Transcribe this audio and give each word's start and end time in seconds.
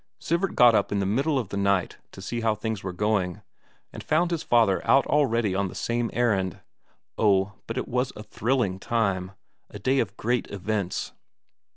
Sivert 0.19 0.55
got 0.55 0.73
up 0.73 0.91
in 0.91 0.97
the 0.97 1.05
middle 1.05 1.37
of 1.37 1.49
the 1.49 1.57
night 1.57 1.97
to 2.11 2.23
see 2.23 2.41
how 2.41 2.55
things 2.55 2.81
were 2.83 2.91
going, 2.91 3.43
and 3.93 4.03
found 4.03 4.31
his 4.31 4.41
father 4.41 4.81
out 4.83 5.05
already 5.05 5.53
on 5.53 5.67
the 5.67 5.75
same 5.75 6.09
errand. 6.11 6.59
Oh, 7.19 7.53
but 7.67 7.77
it 7.77 7.87
was 7.87 8.11
a 8.15 8.23
thrilling 8.23 8.79
time 8.79 9.33
a 9.69 9.77
day 9.77 9.99
of 9.99 10.17
great 10.17 10.47
events! 10.47 11.13